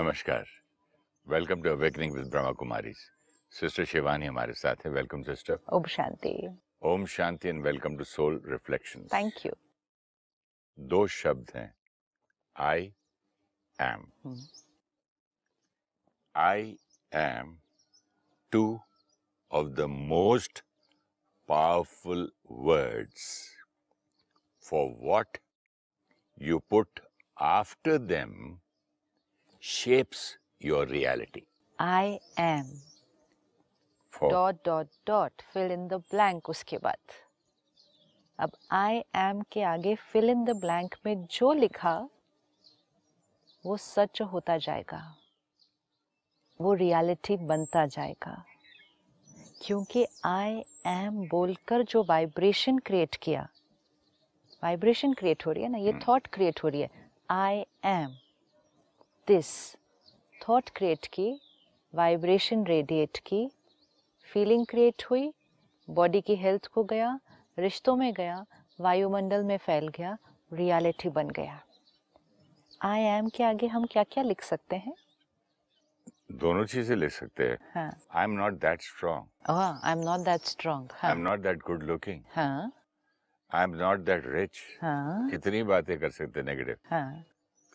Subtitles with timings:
[0.00, 0.44] नमस्कार।
[1.26, 2.92] Welcome to awakening with Brahma Kumari
[3.52, 6.32] sister Shivani हमारे साथ है। Welcome sister Om Shanti.
[6.82, 9.52] Om Shanti and welcome to soul reflection thank you
[10.78, 11.74] दो शब्द हैं।
[12.56, 12.86] I
[13.78, 14.06] am.
[16.36, 16.76] I
[17.14, 17.54] am
[18.52, 18.64] two
[19.52, 20.64] of the most
[21.48, 22.30] powerful
[22.62, 23.28] words.
[24.64, 25.38] For what
[26.42, 27.00] you put
[27.36, 28.34] after them
[29.62, 31.42] shapes your reality.
[31.78, 32.80] I am
[34.12, 36.96] For dot dot dot fill in the blank उसके बाद।
[38.38, 42.08] अब I am के आगे fill in the blank में जो लिखा
[43.66, 45.16] वो सच होता जाएगा।
[46.60, 48.44] वो रियलिटी बनता जाएगा।
[49.62, 53.48] क्योंकि आई एम बोलकर जो वाइब्रेशन क्रिएट किया।
[54.62, 55.78] वाइब्रेशन क्रिएट हो रही है ना?
[55.78, 58.16] ये थॉट क्रिएट हो रही है। I am
[59.28, 59.48] this
[60.40, 61.28] thought create की
[61.94, 63.50] वाइब्रेशन रेडिएट की
[64.28, 65.32] फीलिंग क्रिएट हुई
[65.88, 67.18] बॉडी की हेल्थ को गया
[67.58, 68.44] रिश्तों में गया
[68.80, 70.16] वायुमंडल में फैल गया
[70.52, 71.60] रियलिटी बन गया
[72.82, 74.94] आई एम के आगे हम क्या क्या लिख सकते हैं
[76.32, 80.92] दोनों चीज़ें ले सकते हैं। I am not that strong I am not that strong
[81.04, 86.42] I am not that good looking I am not that rich कितनी बातें कर सकते
[86.42, 86.76] negative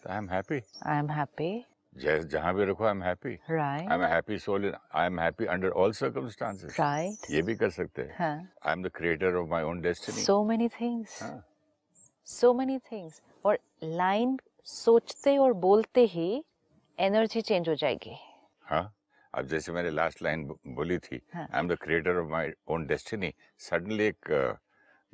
[0.10, 1.66] I am happy I am happy
[2.32, 5.70] जहाँ भी रखो I am happy right I am happy soul I am happy under
[5.84, 8.16] all circumstances right ये भी कर सकते हैं.
[8.20, 8.48] हाँ.
[8.66, 11.22] I am the creator of my own destiny so many things.
[11.22, 11.46] हाँ।
[12.28, 13.22] so many things.
[13.46, 16.44] और लाइन सोचते और बोलते ही
[16.98, 18.16] एनर्जी चेंज हो जाएगी।
[18.66, 18.92] हाँ.
[19.34, 23.34] अब जैसे मैंने लास्ट लाइन बोली थी। I am the creator of my own destiny
[23.70, 24.58] suddenly एक अ,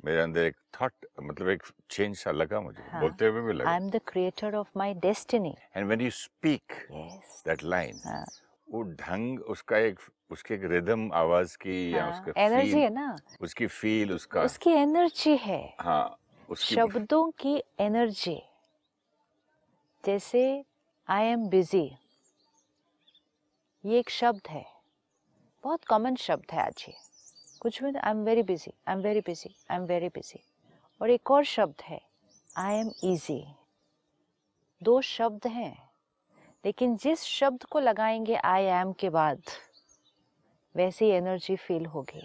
[0.04, 3.70] मेरे अंदर एक थॉट मतलब एक चेंज सा लगा मुझे। हाँ। बोलते हुए भी लगा।
[3.70, 6.72] I am the creator of my destiny and when you speak
[7.46, 8.00] that line
[8.68, 9.98] वो ढंग उसका एक
[10.30, 12.00] उसके एक रिदम आवाज़ की हाँ.
[12.00, 13.16] या उसका एनर्जी हाँ, है ना?
[13.40, 18.40] उसकी फील उसका उसकी एनर्जी है। हाँ उसकी शब्दों की एनर्जी
[20.04, 20.42] जैसे
[21.08, 21.84] आई एम बिज़ी
[23.84, 24.64] ये एक शब्द है।
[25.64, 26.94] बहुत कॉमन शब्द है आज ये।
[27.62, 30.40] कुछ भी I am very busy I am very busy I am very busy
[31.00, 32.00] और एक और शब्द है
[32.58, 33.44] आई एम ईजी
[34.82, 35.76] दो शब्द हैं,
[36.64, 39.42] लेकिन जिस शब्द को लगाएँगे आई एम के बाद,
[40.74, 42.22] वैसी एनर्जी फील होगी.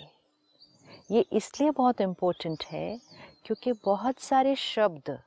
[1.11, 2.99] ये इसलिए बहुत इम्पोर्टेंट है,
[3.45, 5.17] क्योंकि बहुत सारे शब्द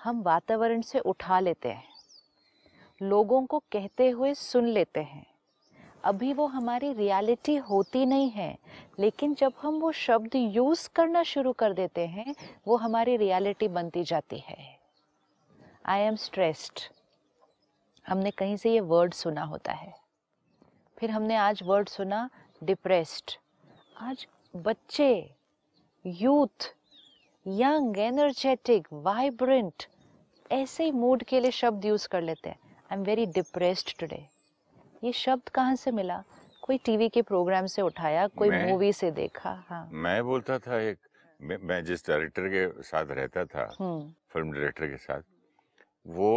[0.00, 1.88] हम वातावरण से उठा लेते हैं,
[3.00, 5.26] लोगों को कहते हुए सुन लेते हैं.
[6.06, 8.56] अभी वो हमारी रियलिटी होती नहीं है,
[9.00, 12.34] लेकिन जब हम वो शब्द यूज़ करना शुरू कर देते हैं,
[12.68, 14.56] वो हमारी रियलिटी बनती जाती है।
[15.86, 16.80] आई एम स्ट्रेस्ड
[18.06, 19.92] हमने कहीं से ये वर्ड सुना होता है।
[20.98, 22.28] फिर हमने आज वर्ड सुना
[22.62, 23.36] डिप्रेस्ड
[24.02, 25.10] आज बच्चे
[26.04, 26.72] यूथ
[27.46, 29.86] यंग एनर्जेटिक वाइब्रेंट
[30.52, 32.58] ऐसे ही मूड के लिए शब्द यूज़ कर लेते हैं।
[32.92, 34.24] I am very depressed today
[35.04, 36.22] ये शब्द कहाँ से मिला?
[36.62, 38.26] कोई टीवी के प्रोग्राम से उठाया?
[38.28, 39.50] कोई मूवी से देखा?
[39.68, 40.98] हाँ। मैं बोलता था एक
[41.40, 45.22] मैं, जिस डायरेक्टर के साथ रहता था हम्म। फ़िल्म डायरेक्टर के साथ
[46.06, 46.32] वो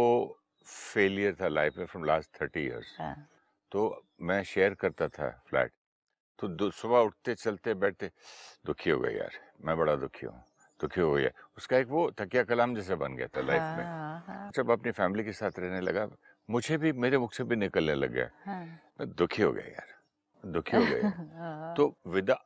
[0.66, 3.14] फेलियर था लाइफ में फ्रॉम लास्ट थर्टी इयर्स। हाँ।
[3.72, 5.72] तो मैं शेयर करता था फ्लैट।
[6.38, 8.10] तो सुबह उठते चलते बैठते
[8.66, 9.32] दुखी हो गए यार
[9.64, 10.42] मैं बड़ा दुखी हूँ
[10.80, 14.24] दुखी हो गया उसका एक वो तकिया कलाम जैसा बन गया था लाइफ में। हाँ
[14.26, 16.06] हाँ। जब अपनी फैमिली के साथ रहने लगा
[16.50, 18.64] मुझे भी मेरे मुख से भी निकलने लग गया। हाँ।
[19.00, 22.36] मैं दुखी हो गया यार दुखी हो गया हाँ। तो विदा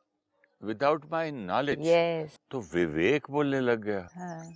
[0.62, 4.52] विदाउट माई नॉलेज तो विवेक बोलने लग गया। हाँ।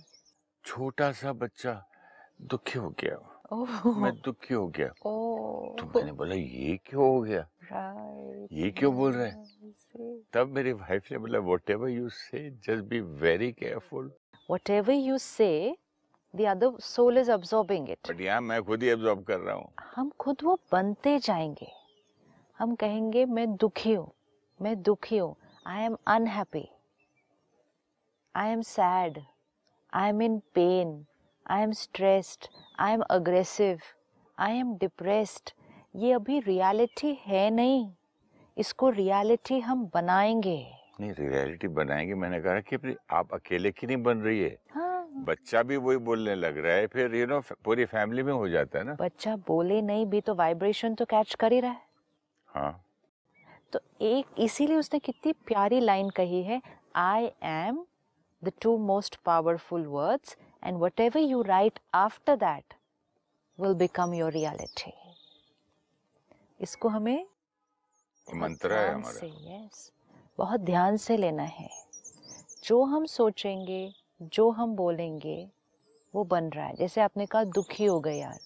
[0.65, 1.73] छोटा सा बच्चा
[2.41, 3.17] दुखी हो गया।
[4.01, 7.47] मैं दुखी हो गया। तो मैंने बोला ये क्यों हो गया?
[8.51, 10.23] ये क्यों बोल रहे हैं?
[10.33, 11.39] तब मेरी वाइफ ने बोला
[11.69, 14.11] whatever you say just be very careful
[14.69, 15.73] whatever you say
[16.33, 17.99] the other soul is absorbing it.
[18.09, 21.67] But यहाँ मैं खुद ही एब्जॉर्ब कर रहा हूँ। हम खुद वो बनते जाएँगे।
[22.59, 24.11] हम कहेंगे मैं दुखी हूँ
[24.59, 25.35] मैं दुखी हूँ।
[25.67, 26.67] I am unhappy
[28.35, 29.19] I am sad
[29.93, 31.05] I am in pain
[31.45, 32.47] I am stressed
[32.79, 33.79] I am aggressive
[34.37, 35.51] I am depressed
[35.95, 37.89] ये अभी रियलिटी है नहीं।
[38.57, 40.59] इसको रियलिटी हम बनाएँगे।
[40.99, 44.88] नहीं रियलिटी बनाएँगे। मैंने कहा कि आप अकेले की नहीं बन रही है। हाँ।
[45.25, 48.79] बच्चा भी वही बोलने लग रहा है फिर यू नो पूरी फैमिली में हो जाता
[48.79, 51.87] है ना। बच्चा बोले नहीं भी तो वाइब्रेशन तो कैच कर ही रहा है।
[52.49, 52.83] हाँ।
[53.73, 56.61] तो एक इसीलिए उसने कितनी प्यारी लाइन कही है
[56.97, 57.83] I am
[58.41, 62.73] the two most powerful words and whatever you write after that
[63.59, 64.93] will become your reality
[66.59, 67.25] इसको हमें
[68.27, 69.91] मंत्र है हमारा। यस
[70.37, 71.69] बहुत ध्यान से लेना है।
[72.63, 73.81] जो हम सोचेंगे
[74.21, 75.49] जो हम बोलेंगे
[76.15, 78.39] वो बन रहा है। जैसे आपने कहा दुखी हो गए यार।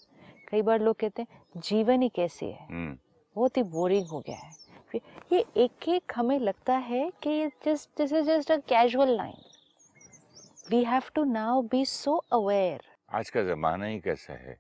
[0.48, 1.28] कई बार लोग कहते हैं
[1.58, 2.68] जीवन ही कैसे है?
[2.68, 2.98] हम्म।
[3.36, 4.64] बहुत ही बोरिंग हो गया है।
[5.32, 9.34] ये एक एक हमें लगता है कि ये just this is just a casual line
[10.70, 14.60] we have to now be so aware आज का जमाना ही कैसा है?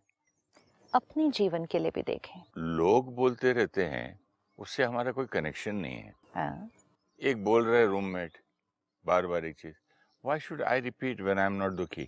[0.95, 4.19] अपने जीवन के लिए भी देखें। लोग बोलते रहते हैं
[4.57, 6.69] उससे हमारा कोई कनेक्शन नहीं है। हाँ।
[7.21, 8.37] एक बोल रहे रूममेट
[9.05, 9.75] बार बार एक चीज़।
[10.25, 12.07] I repeat when I am not दुखी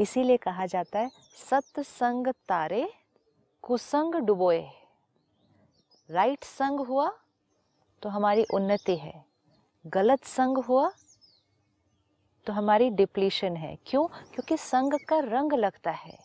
[0.00, 1.10] इसीलिए कहा जाता है
[1.50, 2.92] सत्संग तारे,
[3.62, 4.68] कुसंग डुबोए।
[6.10, 7.18] राइट संग हुआ
[8.02, 9.24] तो हमारी उन्नति है।
[9.86, 10.92] गलत संग हुआ
[12.46, 14.06] तो हमारी डिप्लीशन है। क्यों?
[14.06, 16.18] क्योंकि संग का रंग लगता है।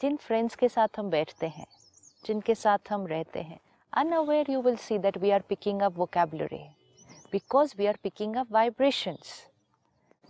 [0.00, 1.66] जिन फ्रेंड्स के साथ हम बैठते हैं,
[2.26, 3.60] जिनके साथ हम रहते हैं,
[3.98, 6.64] unaware you will see that we are picking up vocabulary
[7.32, 9.26] because we are picking up vibrations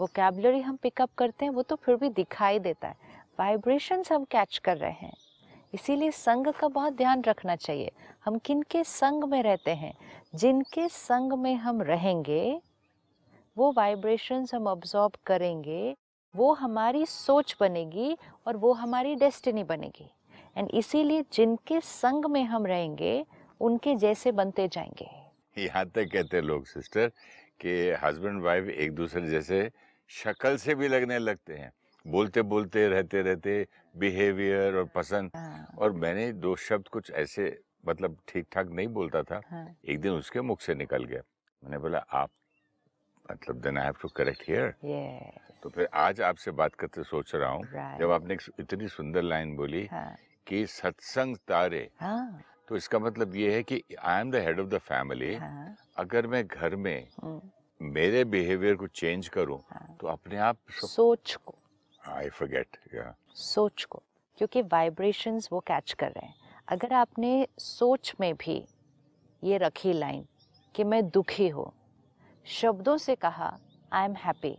[0.01, 2.95] vocabulary हम पिकअप करते हैं, वो तो फिर भी दिखाई देता है।
[3.39, 5.17] वाइब्रेशंस हम कैच कर रहे हैं।
[5.75, 7.93] इसीलिए संग का बहुत ध्यान रखना चाहिए।
[8.25, 9.95] हम किन के संग में रहते हैं?
[10.35, 12.63] जिनके संग में हम रहेंगे,
[13.59, 15.97] वो वाइब्रेशंस हम ऑब्जॉर्ब करेंगे,
[16.37, 18.17] वो हमारी सोच बनेगी
[18.47, 20.11] और वो हमारी डेस्टिनी बनेगी।
[20.57, 23.27] एंड इसीलिए जिनके संग में हम रहेंगे,
[23.61, 25.11] उनके जैसे बनते जाएँगे।
[25.65, 27.09] यहाँ तक कहते हैं लोग सिस्टर
[27.61, 29.71] कि हस्बैंड वाइफ एक दूसरे जैसे
[30.11, 31.73] शक्ल से भी लगने लगते हैं।
[32.07, 33.67] बोलते बोलते रहते रहते
[33.97, 39.23] बिहेवियर और पसंद। हाँ, और मैंने दो शब्द कुछ ऐसे मतलब ठीक ठाक नहीं बोलता
[39.23, 41.23] था। हाँ, एक दिन उसके मुख से निकल गया।
[41.63, 42.31] मैंने बोला आप
[43.31, 44.75] मतलब then I have to correct here
[45.63, 49.57] तो फिर आज आपसे बात करते सोच रहा हूँ। right, जब आपने इतनी सुंदर लाइन
[49.57, 50.17] बोली हाँ,
[50.47, 54.69] कि सत्संग तारे हाँ, तो इसका मतलब ये है कि I am the head of
[54.69, 55.35] the family
[55.97, 57.41] अगर मैं घर में हम्म,
[57.81, 61.55] मेरे बिहेवियर को चेंज करूँ हाँ। तो अपने आप सोच को।
[62.01, 64.03] आई फॉरगेट या सोच को
[64.39, 66.35] क्योंकि वाइब्रेशंस वो कैच कर रहे हैं।
[66.69, 68.63] अगर आपने सोच में भी
[69.43, 70.25] ये रखी लाइन
[70.75, 71.71] कि मैं दुखी हूँ
[72.47, 73.57] शब्दों से कहा
[73.93, 74.57] आई एम हैप्पी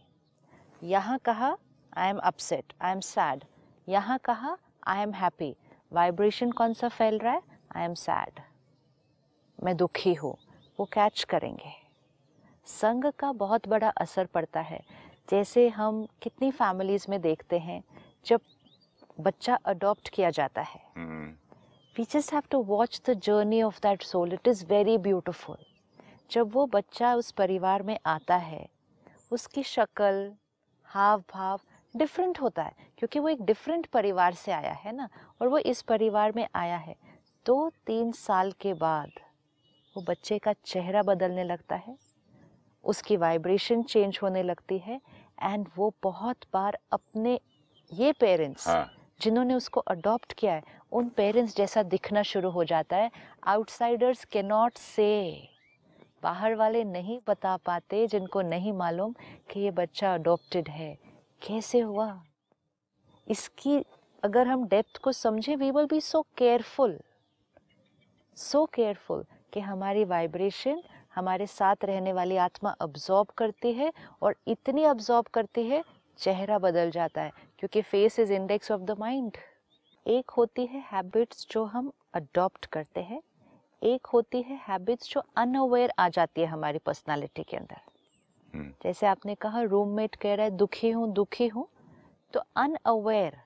[0.82, 1.56] यहाँ कहा
[1.98, 3.44] I am upset I am sad
[3.88, 5.56] यहाँ कहा आई एम हैप्पी
[5.92, 7.42] वाइब्रेशन कौन सा फैल रहा है?
[7.76, 8.40] आई एम सैड
[9.60, 10.36] मैं दुखी हूँ
[10.80, 11.72] वो कैच करेंगे।
[12.68, 14.80] संग का बहुत बड़ा असर पड़ता है।
[15.30, 17.82] जैसे हम कितनी फैमिलीज़ में देखते हैं
[18.26, 18.42] जब
[19.20, 20.80] बच्चा अडॉप्ट किया जाता है।
[21.96, 25.58] We just have to watch the journey of that soul it is very beautiful
[26.32, 28.66] जब वो बच्चा उस परिवार में आता है
[29.32, 30.32] उसकी शक्ल
[30.90, 31.60] हाव भाव
[31.96, 35.08] डिफरेंट होता है क्योंकि वो एक डिफरेंट परिवार से आया है ना
[35.42, 36.96] और वो इस परिवार में आया है।
[37.46, 39.20] दो तीन साल के बाद
[39.96, 41.96] वो बच्चे का चेहरा बदलने लगता है।
[42.88, 45.00] उसकी वाइब्रेशन चेंज होने लगती है
[45.44, 47.40] एंड वो बहुत बार अपने
[47.92, 48.90] ये पेरेंट्स हाँ।
[49.22, 53.12] जिन्होंने उसको अडॉप्ट किया है उन पेरेंट्स जैसा दिखना शुरू हो जाता है।
[53.48, 55.08] आउटसाइडर्स के नॉट से
[56.24, 59.14] बाहर वाले नहीं बता पाते जिनको नहीं मालूम
[59.52, 60.98] कि ये बच्चा अडॉप्टेड है।
[61.42, 62.10] कैसे हुआ?
[63.28, 63.84] इसकी
[64.24, 67.00] अगर हम डेप्थ को समझे we will be so careful
[68.38, 69.24] so careful
[69.54, 70.82] कि हमारी वाइब्रेशन
[71.18, 75.84] हमारे साथ रहने वाली आत्मा अब्जॉर्ब करती है और इतनी अब्जॉर्ब करती है
[76.20, 79.38] चेहरा बदल जाता है क्योंकि face is index of the mind
[80.06, 83.22] एक होती है हैबिट्स जो हम अडॉप्ट करते हैं
[83.82, 87.82] एक होती है हैबिट्स जो अनअवेयर आ जाती है हमारी पर्सनालिटी के अंदर।
[88.54, 91.68] हम्म, जैसे आपने कहा रूममेट कह रहा है दुखी हूँ दुखी हूँ
[92.34, 93.38] तो अनअवेयर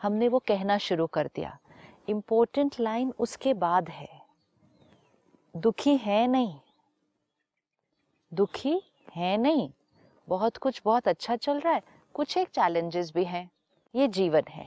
[0.00, 1.56] हमने वो कहना शुरू कर दिया।
[2.08, 4.08] इम्पोर्टेंट लाइन उसके बाद है।
[5.54, 6.58] दुखी है नहीं
[8.34, 8.82] दुखी
[9.16, 9.70] है नहीं।
[10.28, 11.82] बहुत कुछ बहुत अच्छा चल रहा है,
[12.14, 13.50] कुछ एक चैलेंजेस भी हैं।
[13.94, 14.66] ये जीवन है।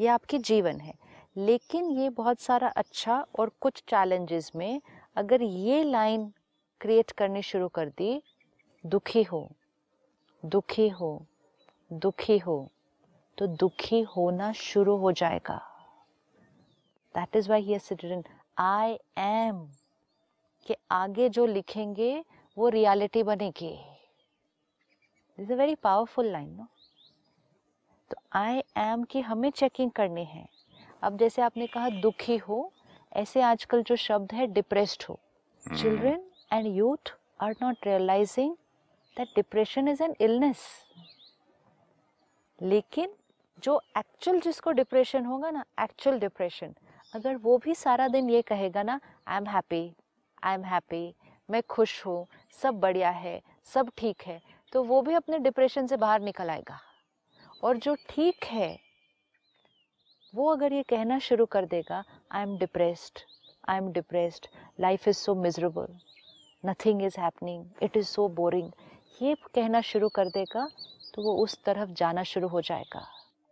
[0.00, 0.94] ये आपकी जीवन है।
[1.36, 4.80] लेकिन ये बहुत सारा अच्छा और कुछ चैलेंजेस में
[5.16, 6.32] अगर ये लाइन
[6.80, 8.22] क्रिएट करनी शुरू कर दी,
[8.86, 9.50] दुखी हो
[10.44, 11.26] दुखी हो
[11.92, 12.70] दुखी हो
[13.38, 15.56] तो दुखी होना शुरू हो जाएगा।
[17.14, 18.22] दैट इज़ वाई ही
[18.58, 19.68] आई एम
[20.66, 22.12] कि आगे जो लिखेंगे
[22.56, 23.72] वो रियलिटी बनेगी।
[25.38, 26.66] This a very powerful line no
[28.10, 30.46] तो आई एम की हमें चेकिंग करनी है।
[31.02, 32.70] अब जैसे आपने कहा दुखी हो
[33.12, 35.18] ऐसे आजकल जो शब्द है डिप्रेस्ड हो।
[35.62, 38.54] Children and youth are not realizing
[39.16, 40.66] that depression is an illness
[42.58, 43.14] लेकिन
[43.62, 46.74] जो एक्चुअल जिसको डिप्रेशन होगा ना एक्चुअल डिप्रेशन
[47.12, 49.84] अगर वो भी सारा दिन ये कहेगा ना I am happy
[50.44, 51.14] I am happy
[51.48, 52.26] मैं खुश हूँ
[52.62, 54.40] सब बढ़िया है सब ठीक है
[54.72, 56.78] तो वो भी अपने डिप्रेशन से बाहर निकल आएगा।
[57.64, 58.78] और जो ठीक है
[60.34, 63.20] वो अगर ये कहना शुरू कर देगा I am depressed
[63.68, 64.46] I am depressed
[64.80, 65.96] life is so miserable
[66.64, 68.70] nothing is happening it is so boring
[69.22, 70.68] ये कहना शुरू कर देगा
[71.14, 73.06] तो वो उस तरफ़ जाना शुरू हो जाएगा।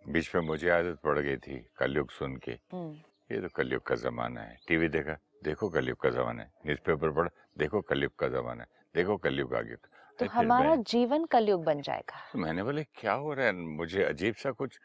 [0.04, 2.92] बीच में मुझे आदत पड़ गई थी कलयुग सुन के। हम्म,
[3.30, 5.16] ये तो कलयुग का जमाना है। टीवी देखा?
[5.42, 7.28] देखो कलयुग का जमाना है। न्यूज़पेपर पढ़
[7.58, 9.76] देखो कलयुग का जमाना है। देखो कलयुग आ गया
[10.18, 13.52] तो हमारा जीवन कलयुग बन जाएगा। तो मैंने बोले क्या हो रहा है?
[13.52, 14.78] मुझे अजीब सा कुछ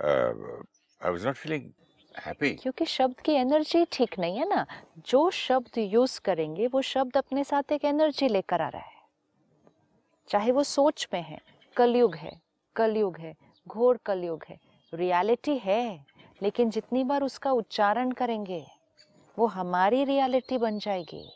[0.00, 1.70] I was not feeling
[2.14, 4.64] happy क्योंकि शब्द की एनर्जी ठीक नहीं है ना।
[5.08, 8.96] जो शब्द यूज़ करेंगे वो शब्द अपने साथ एक एनर्जी लेकर आ रहा है।
[10.30, 11.40] चाहे वो सोच में है
[11.76, 12.32] कलयुग है
[12.76, 13.34] कलयुग है
[13.66, 14.58] घोर कलयुग है
[14.92, 16.06] रियलिटी है।
[16.42, 18.64] लेकिन जितनी बार उसका उच्चारण करेंगे
[19.38, 21.32] वो हमारी रियलिटी बन जाएगी।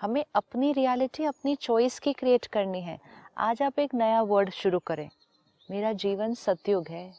[0.00, 3.00] हमें अपनी रियलिटी अपनी चॉइस की क्रिएट करनी है।
[3.38, 5.10] आज आप एक नया वर्ड शुरू करें।
[5.70, 7.14] मेरा जीवन सतयुग है।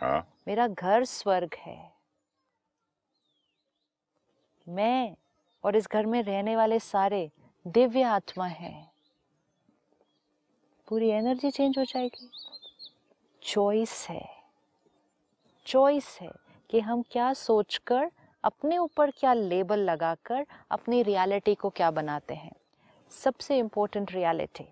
[0.00, 1.92] हाँ। मेरा घर स्वर्ग है।
[4.68, 5.16] मैं
[5.64, 7.30] और इस घर में रहने वाले सारे
[7.66, 8.92] दिव्य आत्मा हैं।
[10.88, 12.30] पूरी एनर्जी चेंज हो जाएगी।
[13.42, 14.42] चॉइस है।
[15.66, 16.32] चॉइस है
[16.70, 18.10] कि हम क्या सोचकर
[18.44, 22.52] अपने ऊपर क्या लेबल लगाकर अपनी रियलिटी को क्या बनाते हैं?
[23.12, 24.66] सबसे इम्पोर्टेंट रियलिटी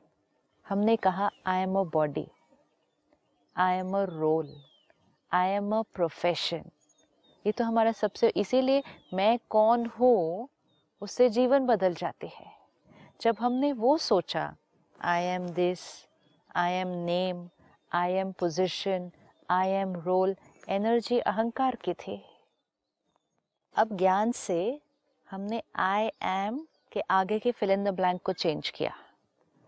[0.67, 2.26] हमने कहा I am a body
[3.57, 4.55] I am a role
[5.33, 6.71] I am a profession
[7.45, 8.83] ये तो हमारा सबसे, इसीलिए
[9.14, 10.49] मैं कौन हूँ,
[11.02, 12.47] उससे जीवन बदल जाती है।
[13.21, 14.55] जब हमने वो सोचा
[15.00, 15.81] I am this
[16.57, 17.49] I am name
[17.93, 19.11] I am position
[19.50, 20.37] I am role
[20.69, 22.23] energy अहंकार की थी।
[23.76, 24.81] अब ज्ञान से
[25.31, 28.93] हमने आई एम के आगे के फिल इन द ब्लैंक को चेंज किया।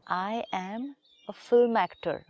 [0.08, 0.94] I am
[1.28, 2.20] a film actor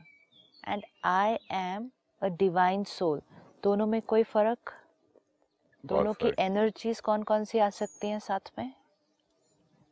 [0.69, 1.91] and I am
[2.23, 3.23] a divine soul
[3.63, 4.73] दोनों में कोई फ़र्क?
[5.87, 8.73] दोनों की एनर्जीज कौन कौन सी आ सकती हैं साथ में?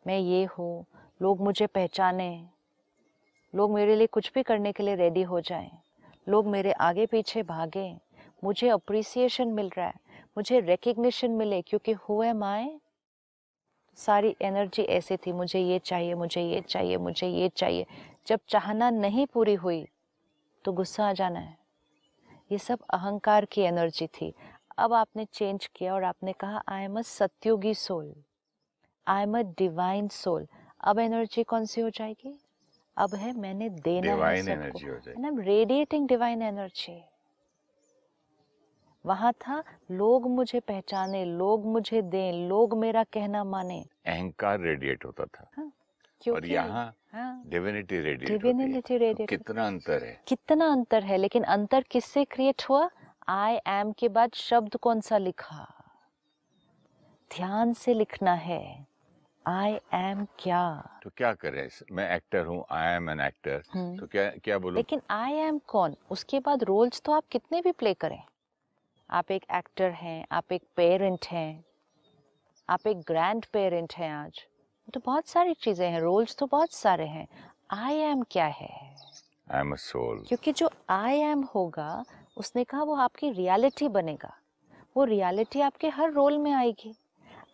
[0.07, 0.87] मैं ये हूँ
[1.23, 2.47] लोग मुझे पहचाने।
[3.55, 5.71] लोग मेरे लिए कुछ भी करने के लिए रेडी हो जाएँ।
[6.29, 7.99] लोग मेरे आगे पीछे भागें।
[8.45, 10.02] मुझे अप्रिसिएशन मिल रहा है।
[10.37, 12.71] मुझे रिकग्निशन मिले क्योंकि हु एम आई
[13.99, 17.87] सारी एनर्जी ऐसे थी मुझे ये चाहिए मुझे ये चाहिए मुझे ये चाहिए।
[18.27, 19.85] जब चाहना नहीं पूरी हुई
[20.65, 21.57] तो गुस्सा आ जाना है।
[22.51, 24.33] ये सब अहंकार की एनर्जी थी।
[24.79, 28.13] अब आपने चेंज किया और आपने कहा I am a सत्योगी soul
[29.07, 30.47] I am a divine soul
[30.81, 32.39] अब एनर्जी कौन सी हो जाएगी?
[32.97, 37.03] अब है मैंने देना है सबको। एनर्जी हो जाएगी। And I am radiating divine energy
[39.05, 45.25] वहाँ था लोग मुझे पहचाने लोग मुझे दें लोग मेरा कहना माने। अहंकार रेडिएट होता
[45.25, 45.71] था। हाँ,
[46.27, 50.21] और यहाँ हाँ। डिविनिटी रेडिएट डिविनिटी तो रेडिएट कितना अंतर है?
[50.29, 51.17] कितना अंतर है?
[51.17, 52.89] लेकिन अंतर किससे क्रिएट हुआ?
[53.29, 55.67] आई एम के बाद शब्द कौन सा लिखा?
[57.31, 58.87] ध्यान से लिखना है।
[59.47, 60.65] आई एम क्या?
[61.03, 61.69] तो क्या करें?
[61.93, 63.63] मैं एक्टर हूँ आई एम एन एक्टर।
[64.01, 64.77] तो क्या क्या बोलूँ?
[64.77, 65.97] लेकिन आई एम कौन?
[66.11, 68.23] उसके बाद रोल्स तो आप कितने भी प्ले करें।
[69.13, 71.65] आप एक एक्टर हैं आप एक पेरेंट हैं
[72.69, 74.41] आप एक ग्रैंड पेरेंट हैं आज।
[74.95, 77.27] तो बहुत सारी चीज़ें हैं रोल्स तो बहुत सारे हैं।
[77.71, 78.71] आई एम क्या है?
[79.51, 82.05] आई एम अ सोल क्योंकि जो आई एम होगा
[82.37, 84.33] उसने कहा वो आपकी रियलिटी बनेगा।
[84.97, 86.95] वो रियलिटी आपके हर रोल में आएगी।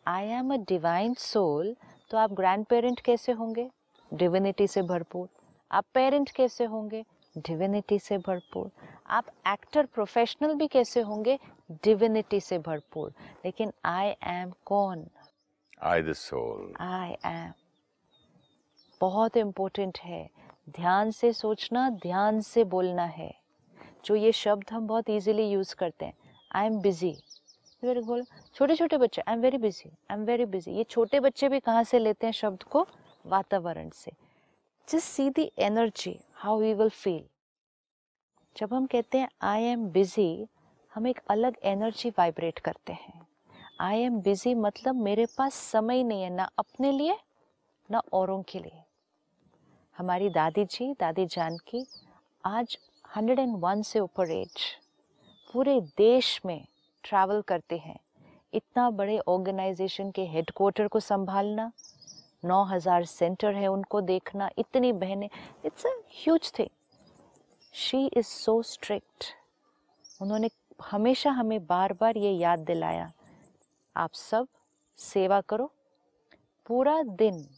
[0.07, 1.75] I am a divine soul
[2.11, 3.71] तो आप ग्रैंड पेरेंट कैसे होंगे?
[4.15, 5.29] डिविनिटी से भरपूर।
[5.71, 7.05] आप पेरेंट कैसे होंगे?
[7.37, 8.71] डिविनिटी से भरपूर।
[9.09, 11.39] आप एक्टर प्रोफेशनल भी कैसे होंगे?
[11.85, 13.13] डिविनिटी से भरपूर।
[13.45, 15.07] लेकिन आई एम कौन?
[15.83, 17.53] I the soul I am
[19.01, 20.29] बहुत इम्पोर्टेंट है।
[20.71, 23.33] ध्यान से सोचना ध्यान से बोलना है।
[24.05, 26.15] जो ये शब्द हम बहुत इजीली यूज़ करते हैं।
[26.53, 27.15] आई एम बिज़ी
[27.83, 28.25] वेरी बोल
[28.55, 31.61] छोटे छोटे बच्चे I am very busy I am very busy ये छोटे बच्चे भी
[31.61, 32.87] कहाँ से लेते हैं शब्द को?
[33.25, 34.13] वातावरण से।
[34.89, 37.25] Just see the energy how we will feel
[38.59, 40.47] जब हम कहते हैं आई एम बिज़ी
[40.93, 43.21] हम एक अलग एनर्जी वाइब्रेट करते हैं।
[43.81, 47.17] आई एम बिज़ी मतलब मेरे पास समय नहीं है, ना अपने लिए,
[47.91, 48.83] ना औरों के लिए।
[49.97, 51.85] हमारी दादी जी, दादी जानकी
[52.45, 52.77] आज
[53.17, 54.65] 101 से ऊपर एज
[55.55, 56.65] पूरे देश में
[57.05, 57.99] ट्रैवल करते हैं।
[58.53, 61.71] इतना बड़े ऑर्गेनाइजेशन के हेडक्वार्टर को संभालना
[62.45, 65.29] 9000 सेंटर है उनको देखना, इतनी बहनें
[65.65, 66.69] it's a huge thing
[67.79, 69.25] she is so strict
[70.23, 70.51] उन्होंने
[70.83, 73.13] हमेशा हमें बार बार ये याद दिलाया।
[73.97, 74.49] आप सब
[74.97, 75.73] सेवा करो।
[76.67, 77.49] पूरा दिन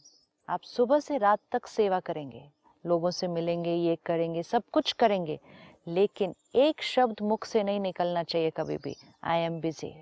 [0.49, 2.51] आप सुबह से रात तक सेवा करेंगे।
[2.85, 5.39] लोगों से मिलेंगे, ये करेंगे, सब कुछ करेंगे।
[5.87, 9.93] लेकिन एक शब्द मुख से नहीं निकलना चाहिए कभी भी। आई एम बिज़ी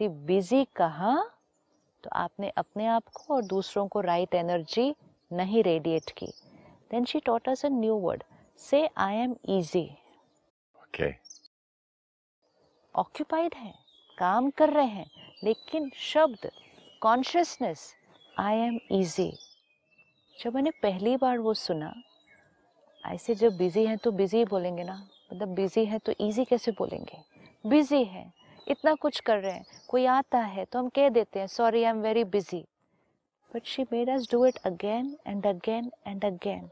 [0.00, 1.30] थी बिज़ी कहा?
[2.04, 4.94] तो आपने अपने आप को और दूसरों को राइट right एनर्जी
[5.32, 6.26] नहीं रेडिएट की।
[6.90, 8.24] Then she taught us a new word
[8.60, 9.96] say I am easy
[10.94, 11.12] Okay.
[12.94, 13.74] Occupied है
[14.18, 15.06] काम कर रहे हैं
[15.44, 16.50] लेकिन शब्द
[17.02, 17.94] कॉन्शियसनेस
[18.38, 19.32] आई एम इजी
[20.38, 21.94] जब मैंने पहली बार वो सुना
[23.06, 27.22] ऐसे जब बिज़ी हैं तो बिज़ी बोलेंगे ना मतलब बिज़ी है तो इजी कैसे बोलेंगे?
[27.66, 28.32] बिज़ी है
[28.68, 31.90] इतना कुछ कर रहे हैं कोई आता है तो हम कह देते हैं sorry I
[31.90, 32.64] am very busy
[33.54, 36.70] but she made us do it again and again and again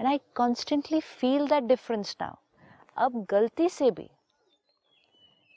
[0.00, 2.34] and I constantly feel that difference now
[2.96, 4.08] अब गलती से भी,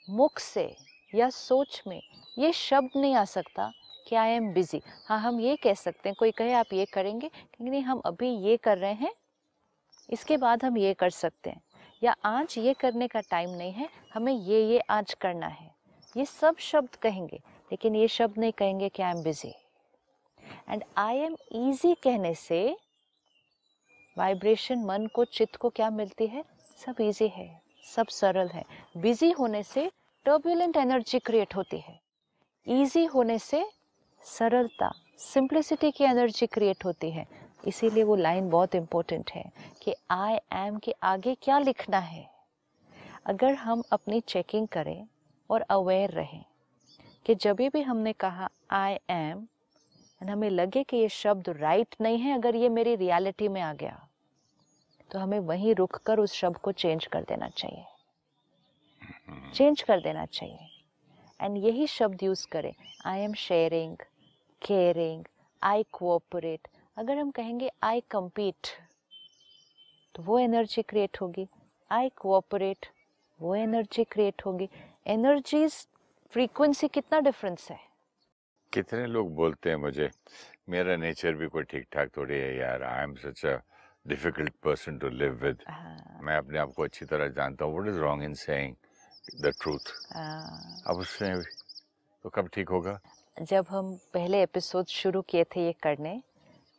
[0.08, 0.74] मुख से
[1.12, 2.00] या सोच में
[2.38, 3.70] ये शब्द नहीं आ सकता
[4.06, 7.28] कि आई एम बिज़ी हाँ हम ये कह सकते हैं, कोई कहे, आप ये करेंगे।
[7.28, 9.12] क्योंकि नहीं, हम अभी ये कर रहे हैं,
[10.08, 11.60] इसके बाद हम ये कर सकते हैं।
[12.02, 15.70] या आज ये करने का टाइम नहीं है, हमें ये ये आज करना है।
[16.14, 17.40] ये सब शब्द कहेंगे,
[17.70, 19.52] लेकिन ये शब्द नहीं कहेंगे कि I am busy
[20.68, 22.76] and I am easy कहने से
[24.18, 26.44] वाइब्रेशन मन को, चित्त को क्या मिलती है?
[26.78, 28.64] सब इजी है, सब सरल है।
[28.96, 29.90] बिज़ी होने से
[30.26, 31.98] टर्बुलेंट एनर्जी क्रिएट होती है।
[32.66, 33.64] इजी होने से
[34.24, 37.26] सरलता सिंप्लिसिटी की एनर्जी क्रिएट होती है।
[37.66, 39.44] इसीलिए वो लाइन बहुत इम्पोर्टेंट है
[39.82, 42.28] कि आई एम के आगे क्या लिखना है।
[43.26, 45.06] अगर हम अपनी चेकिंग करें
[45.50, 46.44] और अवेयर रहें
[47.26, 49.46] कि जब भी हमने कहा आई एम
[50.20, 54.07] हमें लगे कि ये शब्द राइट नहीं है, अगर ये मेरी रियलिटी में आ गया।
[55.10, 57.84] तो हमें वहीं रुक कर उस शब्द को चेंज कर देना चाहिए।
[59.54, 60.68] चेंज कर देना चाहिए।
[61.40, 62.72] एंड यही शब्द यूज़ करें।
[63.06, 63.96] I am sharing
[64.62, 65.24] caring
[65.62, 68.66] I cooperate अगर हम कहेंगे आई कम्पीट
[70.14, 71.46] तो वो एनर्जी क्रिएट होगी।
[71.90, 72.86] आई कोऑपरेट
[73.40, 74.68] वो एनर्जी क्रिएट होगी।
[75.06, 75.86] एनर्जीज
[76.32, 77.78] फ्रीक्वेंसी कितना डिफरेंस है?
[78.72, 80.10] कितने लोग बोलते हैं मुझे
[80.68, 83.56] मेरा नेचर भी कोई ठीक ठाक थोड़ी है यार। I am such a
[84.06, 85.62] difficult person to live with
[86.24, 88.74] मैं अपने आप को अच्छी तरह जानता हूँ। What is wrong in saying
[89.42, 89.92] the truth.
[90.86, 91.42] अब उसमें
[92.24, 92.98] तो कब ठीक होगा?
[93.36, 96.20] जब हम पहले एपिसोड शुरू किए थे ये करने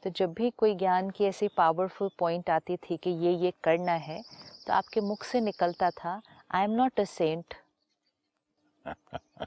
[0.04, 3.92] तो जब भी कोई ज्ञान की ऐसी पावरफुल पॉइंट आती थी कि ये ये करना
[4.08, 4.22] है
[4.68, 7.54] तो आपके मुख से निकलता था I am not a saint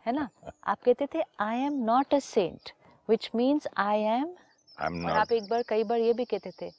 [0.07, 0.29] है ना?
[0.65, 2.71] आप कहते थे I am not a saint
[3.09, 4.35] which means I am
[4.79, 6.71] और आप एक बार कई बार ये भी कहते थे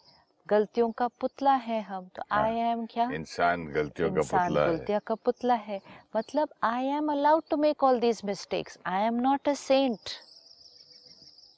[0.47, 3.09] गलतियों का पुतला है हम। तो हाँ, आई एम क्या?
[3.13, 5.79] इंसान गलतियों का पुतला है। गलतियों का पुतला है।
[6.15, 10.09] मतलब I am allowed to make all these mistakes I am not a saint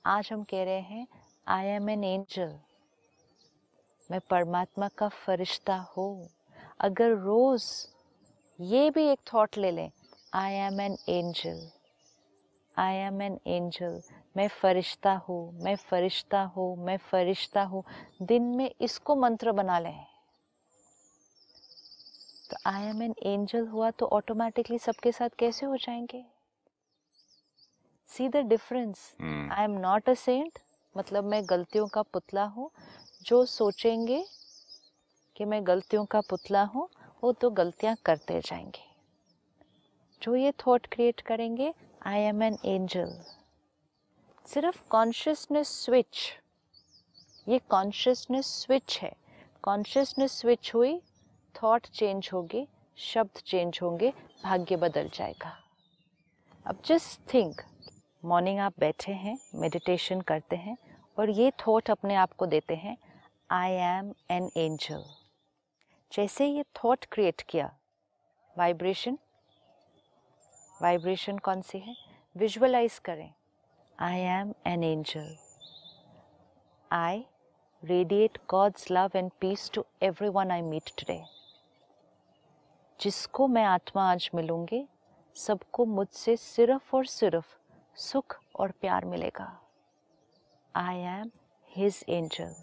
[0.08, 1.08] आज हम कह रहे हैं
[1.48, 2.56] आई एम एन एंजल
[4.10, 6.28] मैं परमात्मा का फरिश्ता हूँ।
[6.82, 7.64] अगर रोज
[8.60, 9.90] ये भी एक थॉट ले लें
[10.34, 11.68] I am an angel
[12.78, 14.02] I am an angel
[14.38, 17.84] मैं फरिश्ता हूँ मैं फरिश्ता हूँ मैं फरिश्ता हूँ।
[18.22, 20.06] दिन में इसको मंत्र बना लें।
[22.50, 26.24] तो आई एम एन एंजल हुआ तो ऑटोमेटिकली सबके साथ कैसे हो जाएँगे?
[28.10, 30.60] See the difference I am not a saint
[30.96, 32.70] मतलब मैं गलतियों का पुतला हूँ।
[33.26, 34.24] जो सोचेंगे
[35.36, 36.88] कि मैं गलतियों का पुतला हूँ
[37.24, 38.84] वो तो गलतियाँ करते जाएँगे।
[40.22, 41.74] जो ये थॉट क्रिएट करेंगे
[42.06, 43.12] आई एम एन एंजल
[44.46, 46.18] सिर्फ़ कॉन्शियसनेस स्विच
[47.48, 49.12] ये कॉन्शियसनेस स्विच है।
[49.64, 50.98] कॉन्शियसनेस स्विच हुई
[51.56, 52.66] थॉट चेंज होगी,
[52.98, 54.14] शब्द चेंज होंगे,
[54.44, 55.54] भाग्य बदल जाएगा।
[56.66, 57.62] अब जस्ट थिंक
[58.24, 60.78] मॉर्निंग आप बैठे हैं मेडिटेशन करते हैं
[61.18, 62.98] और ये थॉट अपने आप को देते हैं
[63.50, 65.04] आई एम एन एंजल
[66.12, 67.76] जैसे ये थॉट क्रिएट किया
[68.56, 69.18] वाइब्रेशन
[70.82, 71.96] वाइब्रेशन कौन सी है?
[72.36, 73.34] विजुअलाइज करें।
[74.00, 75.36] I am an angel
[76.92, 77.24] I
[77.84, 79.86] radiate God's love and peace to
[80.30, 81.24] everyone I meet today
[83.00, 84.86] जिसको मैं आत्मा आज मिलूँगी,
[85.36, 87.56] सबको मुझसे सिर्फ़ और सिर्फ़
[87.98, 89.48] सुख और प्यार मिलेगा।
[90.76, 91.32] आई एम
[91.72, 92.56] हिज एंजल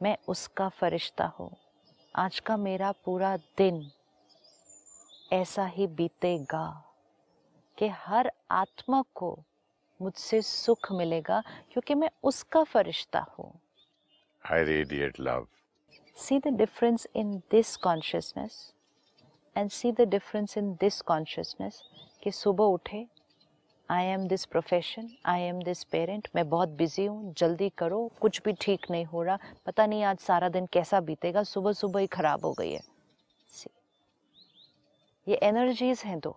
[0.00, 1.50] मैं उसका फरिश्ता हूँ।
[2.14, 3.90] आज का मेरा पूरा दिन
[5.32, 6.66] ऐसा ही बीतेगा।
[7.80, 9.36] कि हर आत्मा को
[10.00, 13.52] मुझसे सुख मिलेगा क्योंकि मैं उसका फरिश्ता हूँ।
[14.44, 15.46] I radiate love.
[16.16, 18.56] see the difference in this consciousness
[19.56, 21.80] and see the difference in this consciousness
[22.22, 23.06] कि सुबह उठे
[23.88, 28.40] I am this profession I am this parent मैं बहुत बिज़ी हूँ जल्दी करो कुछ
[28.44, 32.06] भी ठीक नहीं हो रहा पता नहीं आज सारा दिन कैसा बीतेगा सुबह सुबह ही
[32.06, 32.80] खराब हो गई है।
[33.50, 33.72] See,
[35.26, 36.36] ये एनर्जीज हैं दो।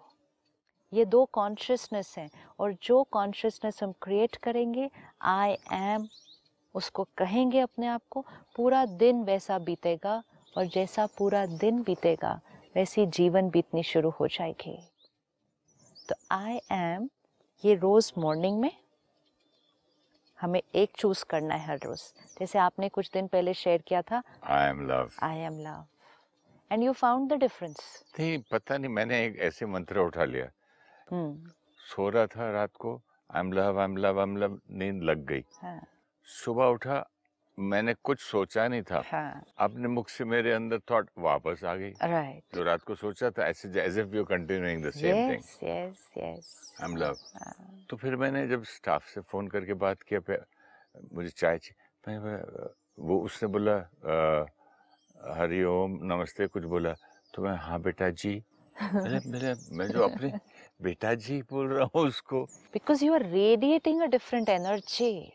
[0.93, 2.29] ये दो कॉन्शियसनेस हैं
[2.59, 4.89] और जो कॉन्शियसनेस हम क्रिएट करेंगे
[5.21, 6.07] आई एम
[6.75, 8.25] उसको कहेंगे अपने आप को
[8.55, 10.21] पूरा दिन वैसा बीतेगा
[10.57, 12.39] और जैसा पूरा दिन बीतेगा
[12.75, 14.77] वैसी जीवन बीतनी शुरू हो जाएगी।
[16.09, 17.09] तो आई एम
[17.63, 18.71] ये रोज मॉर्निंग में
[20.39, 22.01] हमें एक चूज़ करना है हर रोज।
[22.39, 25.85] जैसे आपने कुछ दिन पहले शेयर किया था I am love I am love
[26.71, 27.77] and you found the difference
[28.19, 30.49] नहीं पता नहीं मैंने एक ऐसे मंत्र उठा लिया।
[31.11, 35.03] सो रहा था रात को I am love I am love I am love नींद
[35.03, 35.81] लग गई। हाँ।
[36.25, 37.09] सुबह उठा
[37.59, 41.93] मैंने कुछ सोचा नहीं था। हाँ। अपने मुख से मेरे अंदर थॉट वापस आ गई।
[42.03, 46.13] राइट जो रात को सोचा था ऐसे as if you continuing the same thing yes
[46.17, 47.17] yes I am love
[47.89, 50.35] तो फिर मैंने जब स्टाफ से फ़ोन करके बात किया
[51.13, 54.45] मुझे चाय चाहिए मैं वो उसने बोला "अ,
[55.33, 56.93] हरिओम नमस्ते कुछ बोला।
[57.33, 58.43] तो मैं हाँ बेटा जी।
[58.81, 60.31] मेरे मेरे मैं जो अपने
[60.81, 65.31] बेटा जी बोल रहा हूँ उसको। Because you are radiating a different energy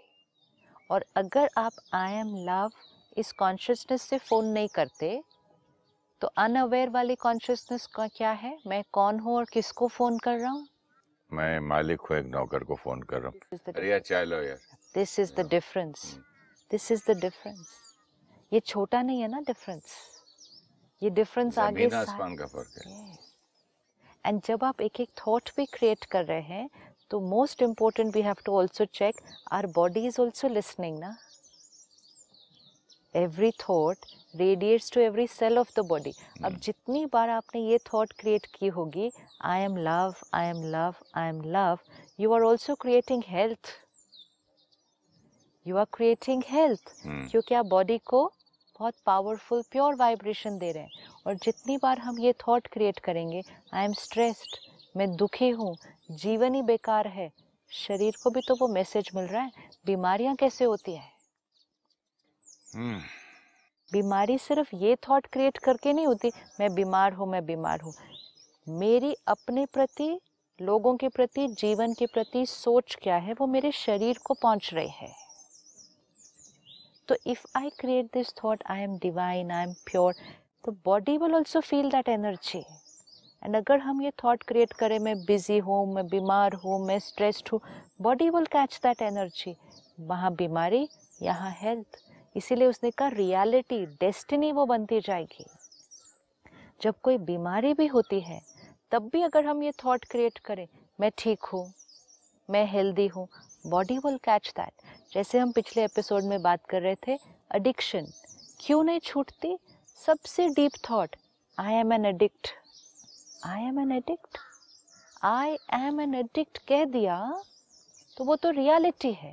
[0.90, 2.70] और अगर आप आई एम लव
[3.16, 5.20] इस कॉन्शियसनेस से फ़ोन नहीं करते
[6.22, 8.59] तो अनअवेयर वाली कॉन्शियसनेस का क्या है?
[8.66, 10.66] मैं कौन हूँ और किसको फ़ोन कर रहा हूँ?
[11.33, 14.59] मैं मालिक हूँ एक नौकर को फ़ोन कर रहा हूँ। अरे यार चाय लो यार।
[14.94, 16.18] This is the difference.
[16.70, 17.68] This is the difference
[18.53, 19.85] ये छोटा नहीं है ना डिफरेंस
[21.03, 23.27] ये डिफरेंस आगे आसमान का फ़र्क है।
[24.24, 26.68] एंड जब आप एक एक थॉट भी क्रिएट कर रहे हैं
[27.11, 29.20] तो most important we have to also check
[29.52, 31.16] our body is also listening ना
[33.14, 37.78] every thought radiates to every cell of the body अब हम्म। जितनी बार आपने ये
[37.87, 39.11] थॉट क्रिएट की होगी
[39.44, 41.78] I am love I am love I am love
[42.18, 43.72] you are also creating health
[45.66, 48.31] you are creating health क्योंकि आप बॉडी को
[48.80, 53.42] बहुत पावरफुल प्योर वाइब्रेशन दे रहे हैं। और जितनी बार हम ये थॉट क्रिएट करेंगे
[53.74, 54.56] आई एम स्ट्रेस्ड
[54.96, 55.76] मैं दुखी हूँ
[56.12, 57.30] जीवन ही बेकार है
[57.72, 59.50] शरीर को भी तो वो मैसेज मिल रहा है
[59.86, 61.10] बीमारियाँ कैसे होती है?
[62.74, 63.00] हम्म,
[63.92, 67.92] बीमारी सिर्फ़ ये थॉट क्रिएट करके नहीं होती मैं बीमार हूँ मैं बीमार हूँ।
[68.66, 70.18] मेरी अपने प्रति
[70.60, 74.88] लोगों के प्रति जीवन के प्रति सोच क्या है वो मेरे शरीर को पहुँच रही
[74.90, 75.12] है।
[77.09, 80.14] तो if I create this thought I am divine I am pure
[80.64, 82.64] तो body will also feel that energy
[83.42, 87.49] and अगर हम ये थॉट क्रिएट करें, मैं बिज़ी हूँ, मैं बीमार हूँ, मैं स्ट्रेस्ड
[87.53, 87.61] हूँ
[88.03, 89.55] body will catch that energy
[90.01, 90.88] वहाँ बीमारी,
[91.23, 92.03] यहाँ हेल्थ
[92.37, 95.44] इसीलिए उसने कहा रियलिटी डेस्टिनी वो बनती जाएगी.
[96.83, 98.40] जब कोई बीमारी भी होती है,
[98.92, 100.66] तब भी अगर हम ये थॉट क्रिएट करें,
[100.99, 101.66] मैं ठीक हूँ,
[102.49, 103.29] मैं हेल्दी हूँ
[103.66, 104.73] बॉडी विल कैच दैट
[105.12, 107.12] जैसे हम पिछले एपिसोड में बात कर रहे थे
[107.57, 108.07] एडिक्शन
[108.61, 109.57] क्यों नहीं छूटती?
[109.99, 111.16] सबसे deep thought
[111.59, 112.49] I am an addict
[113.47, 114.38] I am an addict
[115.25, 117.18] I am an addict कह दिया
[118.16, 119.33] तो वो तो रियलिटी है।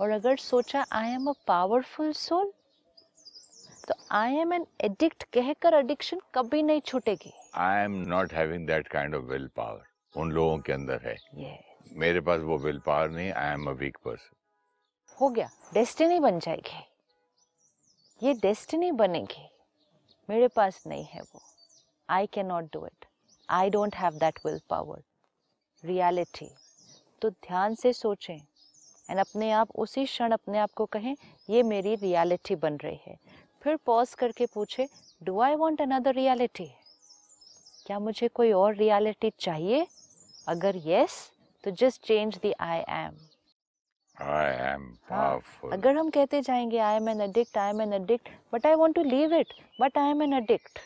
[0.00, 2.52] और अगर सोचा I am a powerful soul
[3.88, 8.88] तो आई एम एन एडिक्ट कहकर एडिक्शन कभी नहीं छूटेगी। I am not having that
[8.88, 11.58] kind of will power उन लोगों के अंदर है। ये
[11.98, 14.33] मेरे पास वो विल पावर नहीं I am a weak person
[15.20, 16.82] हो गया। डेस्टिनी बन जाएगी।
[18.22, 19.48] ये डेस्टिनी बनेगी।
[20.28, 21.40] मेरे पास नहीं है वो।
[22.08, 23.04] I can not do it
[23.48, 25.02] I don't have that will power
[25.84, 26.50] reality
[27.22, 28.36] तो ध्यान से सोचें।
[29.10, 31.16] एंड अपने आप, उसी क्षण अपने आप को कहें,
[31.50, 33.16] ये मेरी रियलिटी बन रही है।
[33.62, 34.88] फिर पॉज करके पूछे
[35.22, 36.66] do I want another reality
[37.86, 39.86] क्या मुझे कोई और रियलिटी चाहिए?
[40.48, 41.30] अगर यस
[41.64, 43.16] तो just change the I am
[44.16, 48.28] I am powerful अगर हम कहते जाएँगे I am an addict I am an addict
[48.52, 50.78] but I want to leave it but I am an addict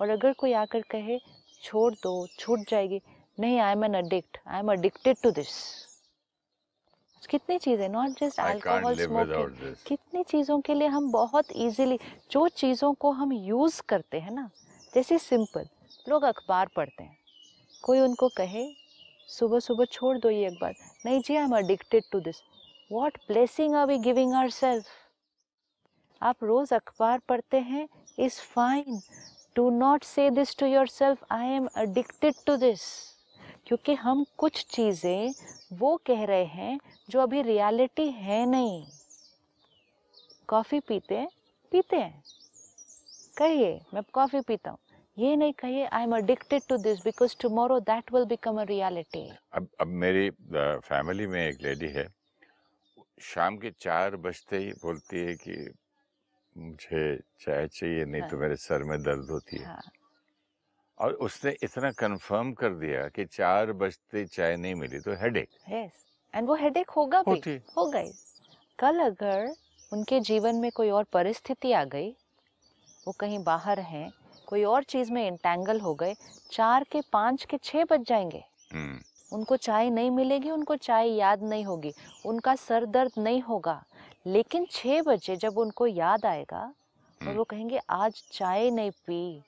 [0.00, 1.18] और अगर कोई आकर कहे
[1.62, 3.00] छोड़ दो छूट जाएगी
[3.38, 5.56] नहीं I am an addict I am addicted to this
[7.22, 11.98] कितनी चीज़ें नॉट जस्ट अल्कोहल स्मोकिंग कितनी चीज़ों के लिए हम बहुत इजीली
[12.30, 14.48] जो चीज़ों को हम यूज़ करते हैं ना
[14.92, 15.66] जैसे सिंपल
[16.08, 17.16] लोग अखबार पढ़ते हैं
[17.84, 18.64] कोई उनको कहे
[19.28, 20.74] सुबह सुबह छोड़ दो ये एक बार
[21.06, 22.42] नहीं ji I am addicted to this
[22.92, 24.86] what blessing are we giving our self
[26.22, 27.88] आप रोज़ अखबार पढ़ते हैं
[28.18, 29.00] is fine
[29.56, 32.80] do not say this to your self I am addicted to this
[33.66, 35.32] क्योंकि हम कुछ चीज़ें
[35.72, 36.78] वो कह रहे हैं
[37.10, 38.84] जो अभी रियलिटी है नहीं।
[40.48, 41.28] कॉफ़ी पीते हैं?
[41.72, 42.22] पीते हैं।
[43.36, 44.78] कहिए, मैं कॉफ़ी पीता हूँ।
[45.18, 49.28] ये नहीं कहिए I am addicted to this because tomorrow that will become a reality
[49.52, 50.28] अब अब मेरी
[50.82, 52.06] फैमिली में एक लेडी है
[53.24, 55.56] शाम के चार बजते ही बोलती है कि
[56.56, 57.02] मुझे
[57.40, 59.80] चाय चाहिए नहीं तो हाँ। मेरे सर में दर्द होती है। हाँ।
[61.00, 66.04] और उसने इतना कंफर्म कर दिया कि चार बजते चाय नहीं मिली तो हेडेक यस
[66.34, 68.02] एंड वो हेडेक होगा भी होती। होगा
[68.78, 69.48] कल अगर
[69.92, 72.10] उनके जीवन में कोई और परिस्थिति आ गई
[73.06, 74.10] वो कहीं बाहर हैं
[74.48, 76.14] कोई और चीज़ में इंटेंगल हो गए
[76.52, 78.98] चार के पाँच के छः बज जाएँगे। हम्म।
[79.32, 81.92] उनको चाय नहीं मिलेगी उनको चाय याद नहीं होगी
[82.26, 83.82] उनका सर दर्द नहीं होगा।
[84.26, 89.42] लेकिन छः बजे जब उनको याद आएगा और हम्म। वो कहेंगे आज चाय नहीं पी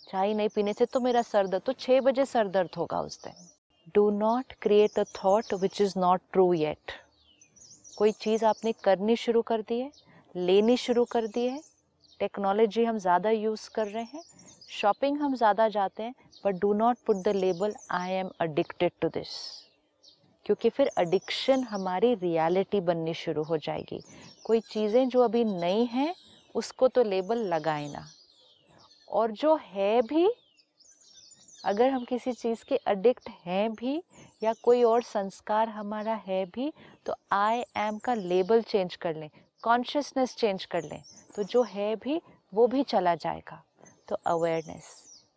[0.00, 3.22] चाय नहीं पीने से तो मेरा सर दर्द तो छः बजे सर दर्द होगा उस
[3.24, 3.48] दिन।
[3.94, 6.92] Do not create a thought which is not true yet
[7.98, 9.90] कोई चीज़ आपने करनी शुरू कर दी है
[10.34, 11.60] लेनी शुरू कर दी है
[12.20, 14.22] टेक्नोलॉजी हम ज़्यादा यूज़ कर रहे हैं,
[14.70, 19.08] शॉपिंग हम ज़्यादा जाते हैं but do not put the label I am addicted to
[19.10, 19.28] this
[20.46, 24.00] क्योंकि फिर एडिक्शन हमारी रियलिटी बननी शुरू हो जाएगी।
[24.44, 26.14] कोई चीज़ें जो अभी नहीं हैं,
[26.54, 28.06] उसको तो लेबल लगाए ना।
[29.08, 30.28] और जो है भी,
[31.64, 34.00] अगर हम किसी चीज़ के अडिक्ट हैं भी,
[34.42, 36.72] या कोई और संस्कार हमारा है भी
[37.06, 39.28] तो आई एम का लेबल चेंज कर लें।
[39.62, 41.02] कॉन्शियसनेस चेंज कर लें
[41.36, 42.20] तो जो है भी
[42.52, 43.62] वो भी चला जाएगा।
[44.08, 44.84] तो अवेयरनेस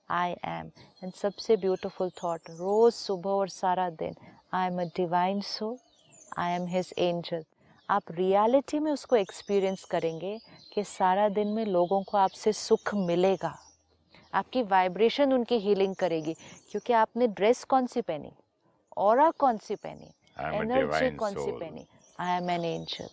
[0.10, 0.72] आई एम
[1.04, 4.16] एंड सबसे ब्यूटीफुल थॉट रोज़ सुबह और सारा दिन
[4.54, 5.78] I am a divine soul
[6.40, 7.44] I am his angel
[7.90, 10.38] आप रियलिटी में उसको एक्सपीरियंस करेंगे
[10.74, 13.58] कि सारा दिन में लोगों को आपसे सुख मिलेगा।
[14.34, 16.34] आपकी वाइब्रेशन उनकी हीलिंग करेगी
[16.72, 18.32] क्योंकि आपने ड्रेस कौन सी पहनी?
[18.98, 20.14] और कौन सी पहनी?
[20.58, 21.86] एनर्जी कौन सी पहनी?
[22.20, 23.10] आई एम एन एंजल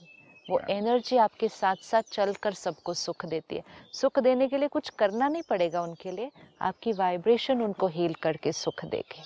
[0.51, 4.69] वो एनर्जी आपके साथ साथ चल कर सबको सुख देती है। सुख देने के लिए
[4.69, 6.31] कुछ करना नहीं पड़ेगा उनके लिए
[6.61, 9.23] आपकी वाइब्रेशन उनको हील करके सुख देगी।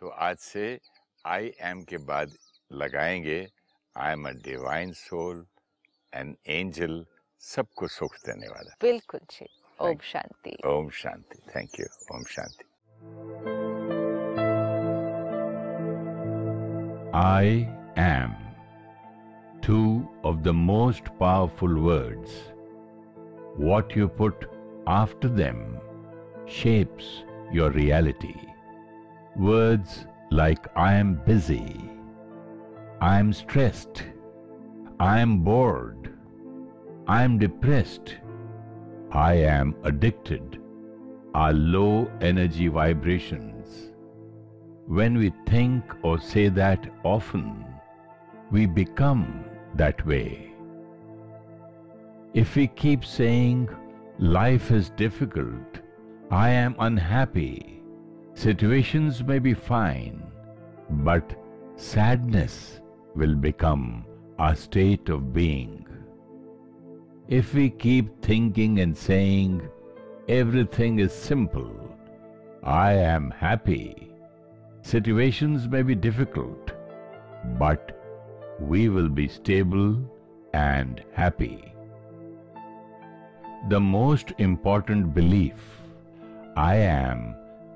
[0.00, 0.80] तो आज से
[1.26, 2.32] आई एम के बाद
[2.72, 3.48] लगाएँगे
[3.96, 5.46] I am a divine soul
[6.12, 7.04] an angel
[7.40, 9.48] सबको सुख देने वाला। बिल्कुल जी।
[9.80, 12.64] ओम शांति। ओम शांति। थैंक यू ओम शांति।
[17.14, 17.64] I
[17.98, 18.45] am.
[19.66, 22.30] Two of the most powerful words.
[23.56, 24.44] What you put
[24.86, 25.78] after them
[26.46, 28.36] shapes your reality.
[29.36, 31.80] Words like I am busy,
[33.00, 34.04] I am stressed,
[35.00, 36.12] I am bored,
[37.08, 38.14] I am depressed,
[39.10, 40.60] I am addicted
[41.34, 43.92] are low energy vibrations.
[44.86, 47.64] When we think or say that often,
[48.50, 49.44] we become
[49.76, 50.52] that way.
[52.34, 53.68] If we keep saying,
[54.18, 55.80] life is difficult,
[56.30, 57.82] I am unhappy,
[58.34, 60.22] situations may be fine,
[60.90, 61.34] but
[61.76, 62.80] sadness
[63.14, 64.04] will become
[64.38, 65.86] our state of being.
[67.28, 69.68] If we keep thinking and saying,
[70.28, 71.72] everything is simple,
[72.62, 74.12] I am happy,
[74.82, 76.72] situations may be difficult,
[77.58, 77.95] but
[78.60, 79.96] we will be stable
[80.52, 81.72] and happy.
[83.68, 85.54] The most important belief
[86.56, 87.34] I am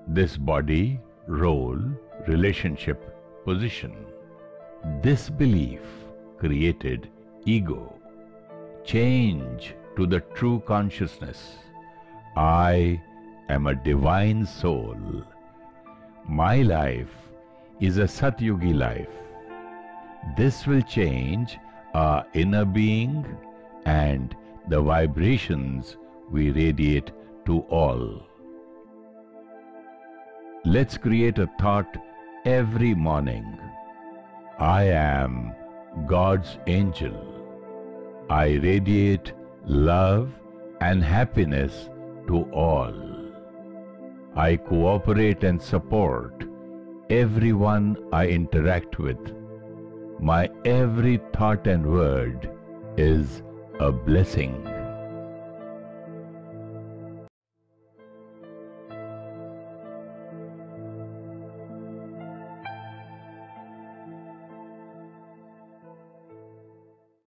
[0.08, 1.78] this body, role,
[2.26, 3.04] relationship,
[3.44, 3.94] position.
[5.02, 5.80] This belief
[6.38, 7.10] created
[7.44, 7.94] ego.
[8.84, 11.58] Change to the true consciousness.
[12.36, 13.00] I
[13.48, 14.96] am a divine soul.
[16.26, 17.14] My life
[17.80, 19.08] is a Satyugi life.
[20.36, 21.58] This will change
[21.94, 23.26] our inner being
[23.86, 24.36] and
[24.68, 25.96] the vibrations
[26.30, 27.10] we radiate
[27.46, 28.22] to all.
[30.64, 31.96] Let's create a thought
[32.44, 33.58] every morning.
[34.58, 35.54] I am
[36.06, 37.16] God's angel.
[38.28, 39.32] I radiate
[39.64, 40.30] love
[40.80, 41.88] and happiness
[42.28, 42.94] to all.
[44.36, 46.44] I cooperate and support
[47.08, 49.39] everyone I interact with.
[50.22, 52.50] My every thought and word
[52.98, 53.42] is
[53.78, 54.69] a blessing.